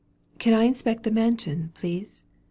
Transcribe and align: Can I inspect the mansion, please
Can 0.39 0.55
I 0.55 0.63
inspect 0.63 1.03
the 1.03 1.11
mansion, 1.11 1.73
please 1.75 2.25